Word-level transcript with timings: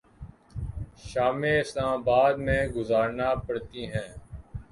شامیں 1.09 1.59
اسلام 1.59 1.99
آباد 1.99 2.33
میں 2.45 2.61
گزارنا 2.75 3.27
پڑتی 3.45 3.83
ہیں۔ 3.93 4.09